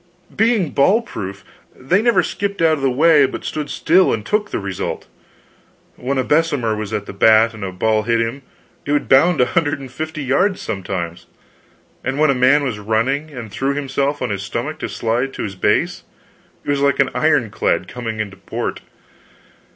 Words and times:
Being 0.35 0.71
ball 0.71 1.03
proof, 1.03 1.45
they 1.75 2.01
never 2.01 2.23
skipped 2.23 2.59
out 2.59 2.73
of 2.73 2.81
the 2.81 2.89
way, 2.89 3.27
but 3.27 3.43
stood 3.45 3.69
still 3.69 4.11
and 4.11 4.25
took 4.25 4.49
the 4.49 4.57
result; 4.57 5.05
when 5.95 6.17
a 6.17 6.23
Bessemer 6.23 6.75
was 6.75 6.91
at 6.91 7.05
the 7.05 7.13
bat 7.13 7.53
and 7.53 7.63
a 7.63 7.71
ball 7.71 8.01
hit 8.01 8.19
him, 8.19 8.41
it 8.83 8.93
would 8.93 9.07
bound 9.07 9.39
a 9.39 9.45
hundred 9.45 9.79
and 9.79 9.91
fifty 9.91 10.23
yards 10.23 10.59
sometimes. 10.59 11.27
And 12.03 12.17
when 12.17 12.31
a 12.31 12.33
man 12.33 12.63
was 12.63 12.79
running, 12.79 13.29
and 13.29 13.51
threw 13.51 13.75
himself 13.75 14.23
on 14.23 14.31
his 14.31 14.41
stomach 14.41 14.79
to 14.79 14.89
slide 14.89 15.33
to 15.35 15.43
his 15.43 15.53
base, 15.53 16.01
it 16.65 16.71
was 16.71 16.81
like 16.81 16.99
an 16.99 17.11
iron 17.13 17.51
clad 17.51 17.87
coming 17.87 18.19
into 18.19 18.37
port. 18.37 18.81